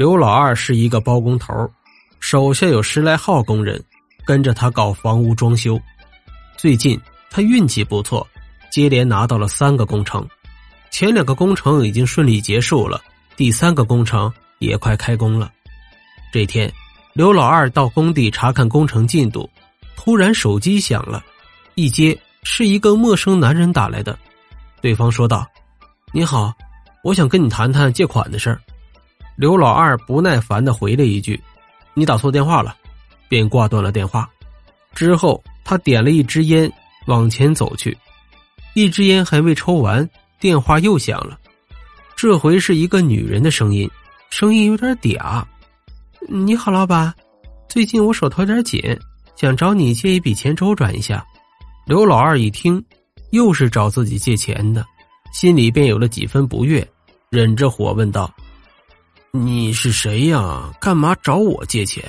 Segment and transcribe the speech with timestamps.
[0.00, 1.70] 刘老二是一个包工头，
[2.20, 3.78] 手下有十来号工人，
[4.24, 5.78] 跟着他搞房屋装修。
[6.56, 8.26] 最近他运气不错，
[8.72, 10.26] 接连拿到了三个工程，
[10.90, 12.98] 前两个工程已经顺利结束了，
[13.36, 15.52] 第三个工程也快开工了。
[16.32, 16.72] 这天，
[17.12, 19.50] 刘老二到工地查看工程进度，
[19.96, 21.22] 突然手机响了，
[21.74, 24.18] 一接是一个陌生男人打来的，
[24.80, 25.46] 对方说道
[26.10, 26.54] ：“你好，
[27.04, 28.58] 我想跟你谈谈借款的事儿。”
[29.40, 31.42] 刘老二不耐烦的回了一句
[31.96, 32.76] ：“你打错电话了。”
[33.26, 34.28] 便挂断了电话。
[34.94, 36.70] 之后，他点了一支烟，
[37.06, 37.96] 往前走去。
[38.74, 40.06] 一支烟还未抽完，
[40.38, 41.38] 电话又响了。
[42.14, 43.90] 这回是一个女人的声音，
[44.28, 45.42] 声音有点嗲
[46.28, 47.10] ：“你好，老板，
[47.66, 48.78] 最近我手头有点紧，
[49.36, 51.24] 想找你借一笔钱周转一下。”
[51.88, 52.84] 刘老二一听，
[53.30, 54.84] 又是找自己借钱的，
[55.32, 56.86] 心里便有了几分不悦，
[57.30, 58.30] 忍着火问道。
[59.32, 60.72] 你是谁呀？
[60.80, 62.04] 干嘛找我借钱？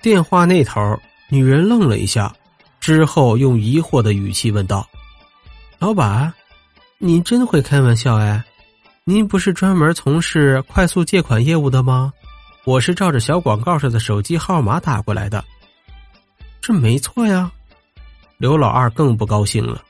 [0.00, 2.34] 电话那头，女人愣了一下，
[2.80, 4.88] 之后用疑惑的语气问道
[5.78, 6.32] ：“老板，
[6.96, 8.42] 你真会开玩笑哎？
[9.04, 12.10] 您不是专门从事快速借款业务的吗？
[12.64, 15.44] 我是照着小广告上的手机号码打过来的。
[16.62, 17.52] 这没错呀。”
[18.38, 19.82] 刘老二更不高兴了：“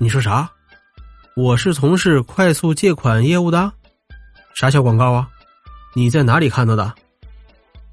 [0.00, 0.50] 你说啥？
[1.36, 3.70] 我是从事快速借款业务的？
[4.54, 5.28] 啥小广告啊？”
[5.96, 6.92] 你在哪里看到的？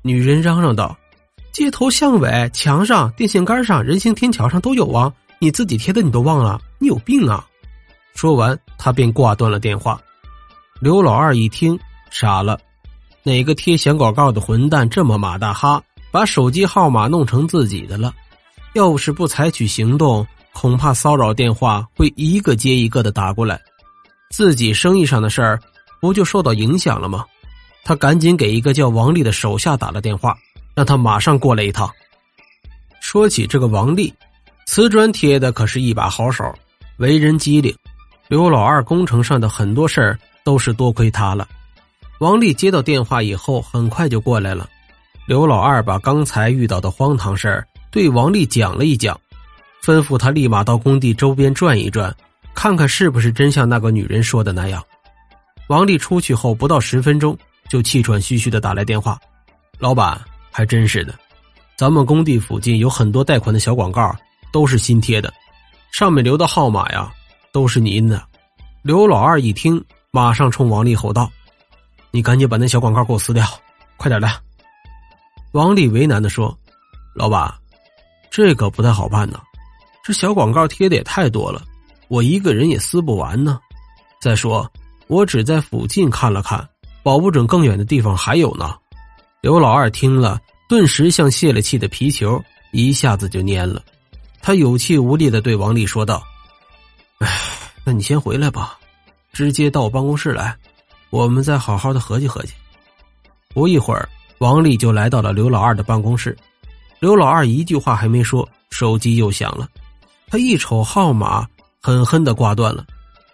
[0.02, 0.98] 女人嚷嚷道
[1.54, 5.14] ：“街头巷尾、墙上、电线杆上、人行天桥上都有啊！
[5.38, 6.60] 你自己贴的你都忘了？
[6.80, 7.46] 你有病啊！”
[8.16, 10.02] 说完，他便挂断了电话。
[10.80, 11.80] 刘老二一听
[12.10, 12.60] 傻了：
[13.22, 18.12] 哪个贴小广告的混蛋这么马大哈，把手机号码弄成自己的了？
[18.74, 23.62] 要是不采取行动，恐怕骚扰电话会一个接一个的打过来，
[24.32, 25.60] 自己生意上的事儿
[26.00, 27.24] 不就受到影响了吗？
[27.84, 30.38] 他赶紧给一个叫王丽的手下打了电话，
[30.76, 31.90] 让他马上过来一趟。
[33.02, 34.14] 说起这个王丽，
[34.66, 36.44] 瓷砖贴的可是一把好手，
[36.98, 37.76] 为人机灵。
[38.28, 41.48] 刘老二工程上的很多事儿都是多亏他了。
[42.20, 44.70] 王丽接到电话以后，很快就过来了。
[45.28, 49.20] 刘老二把刚才遇到的荒唐事儿对王丽讲了一讲，
[49.84, 52.16] 吩咐他立马到工地周边转一转，
[52.54, 54.82] 看看是不是真像那个女人说的那样。
[55.68, 57.38] 王丽出去后不到十分钟。
[57.72, 59.18] 就气喘吁吁的打来电话，
[59.80, 60.20] 老板
[60.52, 61.18] 还真是的，
[61.78, 64.14] 咱们工地附近有很多贷款的小广告，
[64.52, 65.34] 都是新贴的，
[65.94, 67.10] 上面留的号码呀
[67.54, 68.22] 都是您的。
[68.82, 71.32] 刘老二一听，马上冲王丽吼道
[72.12, 73.48] ：“你赶紧把那小广告给我撕掉，
[73.96, 74.30] 快点的！”
[75.54, 76.54] 王丽为难的说
[77.16, 77.54] ：“老板，
[78.30, 79.40] 这可不太好办呢，
[80.04, 81.64] 这小广告贴的也太多了，
[82.10, 83.62] 我一个人也撕不完呢。
[84.20, 84.70] 再说，
[85.08, 86.68] 我只在附近看了看。”
[87.04, 88.76] 保不准更远的地方还有呢。
[89.42, 90.40] 刘老二听了，
[90.70, 92.42] 顿时像泄了气的皮球，
[92.72, 93.82] 一下子就蔫了。
[94.42, 96.24] 他有气无力的对王丽说道
[97.20, 97.28] ：“哎，
[97.84, 98.78] 那你先回来吧，
[99.34, 100.56] 直接到我办公室来，
[101.10, 102.54] 我们再好好的合计合计。”
[103.54, 104.08] 不一会儿，
[104.40, 106.38] 王丽就来到了刘老二的办公室。
[107.00, 109.68] 刘老二一句话还没说，手机又响了。
[110.28, 111.48] 他一瞅号码，
[111.82, 112.86] 狠狠的挂断了。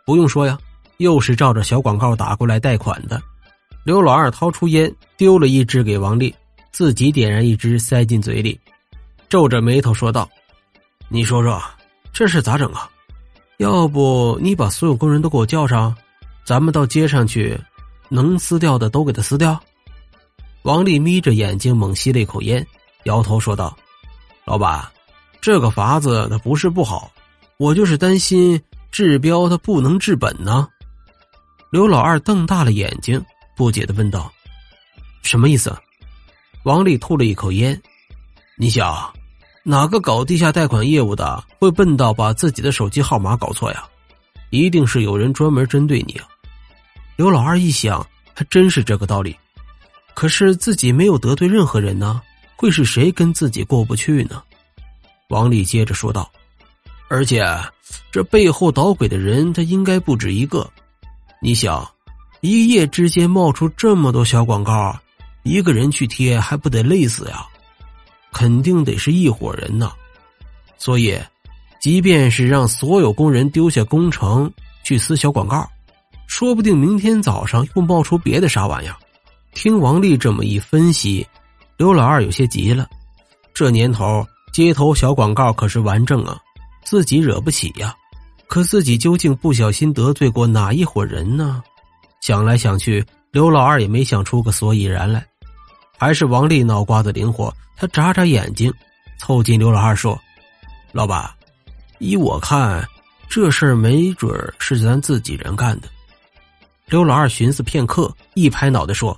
[0.06, 0.58] 不用说呀，
[0.98, 3.22] 又是照着小广告打过来贷款的。
[3.88, 6.36] 刘老二掏出烟，丢了一支给王丽，
[6.74, 8.60] 自己点燃一支塞进嘴里，
[9.30, 10.30] 皱着眉头说道
[11.08, 11.64] ：“你说说，
[12.12, 12.92] 这事咋整啊？
[13.60, 15.96] 要不你把所有工人都给我叫上，
[16.44, 17.58] 咱们到街上去，
[18.10, 19.58] 能撕掉的都给他撕掉。”
[20.64, 22.68] 王丽眯着眼睛猛吸了一口烟，
[23.06, 23.74] 摇头说道
[24.46, 24.86] ：“老板，
[25.40, 27.10] 这个法子它不是不好，
[27.56, 28.62] 我就是担心
[28.92, 30.68] 治标它不能治本呢。”
[31.72, 33.24] 刘老二瞪大了眼睛。
[33.58, 34.32] 不解的问道
[35.24, 35.76] ：“什么意思？”
[36.64, 37.82] 王丽吐了一口烟。
[38.56, 39.12] 你想，
[39.64, 43.84] 哪个搞地下贷款业务的会笨到把自己的手机号码搞错呀？
[44.52, 46.28] 一定是有人专门针对你啊！
[47.16, 49.36] 刘老二一想，还真是这个道理。
[50.14, 52.22] 可是自己没有得罪任何人呢，
[52.56, 54.44] 会是谁跟自己过不去呢？
[55.30, 56.32] 王丽接着说道
[57.10, 57.46] ：“而且，
[58.12, 60.70] 这背后捣鬼的人，他应该不止一个。
[61.42, 61.88] 你想。”
[62.42, 64.98] 一夜之间冒出这么多小广告，
[65.44, 67.46] 一个人去贴还不得累死呀？
[68.32, 69.92] 肯定得是一伙人呢。
[70.78, 71.20] 所以，
[71.82, 74.52] 即便是让所有工人丢下工程
[74.84, 75.68] 去撕小广告，
[76.28, 78.96] 说不定明天早上又冒出别的啥玩意儿。
[79.54, 81.26] 听王丽这么一分析，
[81.78, 82.88] 刘老二有些急了。
[83.54, 84.24] 这年头，
[84.54, 86.40] 街头小广告可是完整啊，
[86.84, 87.96] 自己惹不起呀。
[88.46, 91.64] 可自己究竟不小心得罪过哪一伙人呢？
[92.28, 93.02] 想来想去，
[93.32, 95.26] 刘老二也没想出个所以然来，
[95.98, 98.70] 还是王丽脑瓜子灵活，他眨眨眼睛，
[99.18, 100.20] 凑近刘老二说
[100.92, 101.26] ：“老板，
[102.00, 102.86] 依我看，
[103.30, 105.88] 这事儿没准是咱自己人干的。”
[106.88, 109.18] 刘老二寻思片刻，一拍脑袋说：“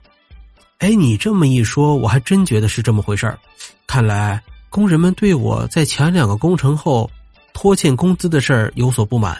[0.77, 3.39] 哎，你这么一说，我还真觉得是这么回事儿。
[3.87, 4.39] 看来
[4.69, 7.09] 工人们对我在前两个工程后
[7.53, 9.35] 拖欠工资的事儿有所不满。”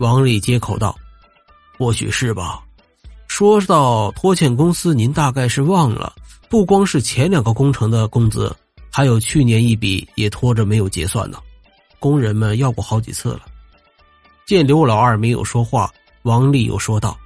[0.00, 0.98] 王丽接口道
[1.76, 2.62] ：“或许是吧。”
[3.40, 6.12] 说到拖欠公司，您大概是忘了，
[6.50, 8.54] 不光是前两个工程的工资，
[8.90, 11.38] 还有去年一笔也拖着没有结算呢。
[11.98, 13.46] 工人们要过好几次了。
[14.44, 15.90] 见刘老二没有说话，
[16.24, 17.18] 王丽又说道：“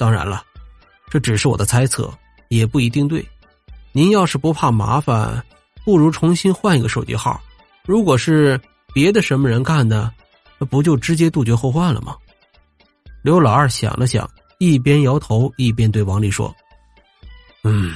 [0.00, 0.42] 当然了，
[1.10, 2.10] 这只是我的猜测，
[2.48, 3.22] 也不一定对。
[3.92, 5.44] 您要是不怕麻烦，
[5.84, 7.38] 不如重新换一个手机号。
[7.84, 8.58] 如果是
[8.94, 10.10] 别的什么人干的，
[10.56, 12.16] 那不就直接杜绝后患了吗？”
[13.20, 14.26] 刘老二想了想。
[14.58, 16.54] 一边摇头一边对王丽说
[17.62, 17.94] ：“嗯，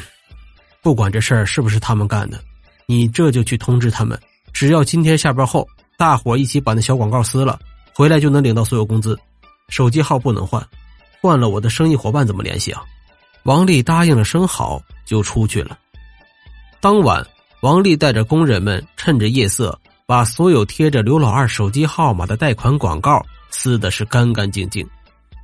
[0.81, 2.41] 不管这事儿是不是他们干的，
[2.87, 4.19] 你这就去通知他们。
[4.53, 5.67] 只要今天下班后，
[5.99, 7.59] 大伙一起把那小广告撕了，
[7.93, 9.19] 回来就能领到所有工资。
[9.71, 10.65] 手机号不能换，
[11.21, 12.83] 换了我的生意伙伴怎么联系啊？”
[13.43, 15.77] 王丽答应了声好，就出去了。
[16.81, 17.27] 当晚，
[17.63, 19.77] 王丽带着工人们趁着夜色，
[20.07, 23.21] 把所有贴着刘老二手机号码的贷款广告
[23.51, 24.89] 撕的是干干净净。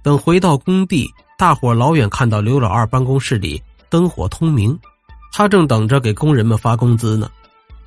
[0.02, 4.78] 等回到工地，大伙老远看到刘老二办公室里灯火通明，
[5.32, 7.30] 他正等着给工人们发工资呢。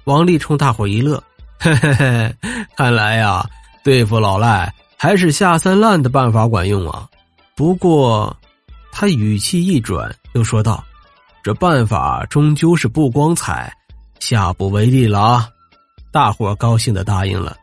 [0.06, 1.22] 王丽冲大伙一乐
[1.60, 2.36] ：“嘿嘿嘿，
[2.76, 3.48] 看来呀，
[3.84, 7.08] 对付老赖还是下三滥的办法管用啊。”
[7.56, 8.36] 不过，
[8.92, 10.84] 他语气一转，又说道
[11.44, 13.72] ：“这办法终究是不光彩，
[14.20, 15.48] 下不为例了啊。”
[16.12, 17.56] 大伙高兴的答应了。